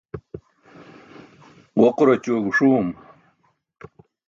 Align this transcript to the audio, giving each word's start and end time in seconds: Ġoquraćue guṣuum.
Ġoquraćue 1.81 2.37
guṣuum. 2.45 2.87